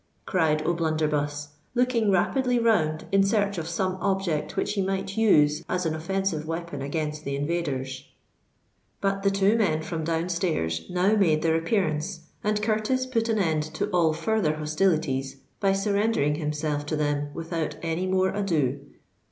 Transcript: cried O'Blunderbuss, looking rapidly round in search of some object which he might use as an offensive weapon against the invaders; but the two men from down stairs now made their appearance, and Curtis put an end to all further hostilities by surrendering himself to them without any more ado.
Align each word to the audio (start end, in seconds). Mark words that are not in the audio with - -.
cried 0.25 0.63
O'Blunderbuss, 0.65 1.49
looking 1.75 2.09
rapidly 2.09 2.57
round 2.57 3.05
in 3.11 3.21
search 3.21 3.59
of 3.59 3.67
some 3.67 3.97
object 4.01 4.55
which 4.55 4.73
he 4.73 4.81
might 4.81 5.15
use 5.15 5.63
as 5.69 5.85
an 5.85 5.93
offensive 5.93 6.47
weapon 6.47 6.81
against 6.81 7.23
the 7.23 7.35
invaders; 7.35 8.05
but 8.99 9.21
the 9.21 9.29
two 9.29 9.55
men 9.55 9.79
from 9.83 10.03
down 10.03 10.27
stairs 10.27 10.87
now 10.89 11.15
made 11.15 11.43
their 11.43 11.55
appearance, 11.55 12.21
and 12.43 12.63
Curtis 12.63 13.05
put 13.05 13.29
an 13.29 13.37
end 13.37 13.61
to 13.75 13.91
all 13.91 14.11
further 14.11 14.55
hostilities 14.55 15.35
by 15.59 15.71
surrendering 15.71 16.33
himself 16.33 16.83
to 16.87 16.95
them 16.95 17.29
without 17.35 17.75
any 17.83 18.07
more 18.07 18.29
ado. 18.29 18.79